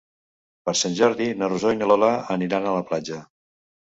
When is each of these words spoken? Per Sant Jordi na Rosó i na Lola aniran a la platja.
Per 0.69 0.73
Sant 0.77 0.95
Jordi 0.99 1.27
na 1.41 1.49
Rosó 1.51 1.73
i 1.75 1.77
na 1.81 1.89
Lola 1.91 2.09
aniran 2.37 2.65
a 2.65 2.73
la 2.77 2.81
platja. 2.89 3.19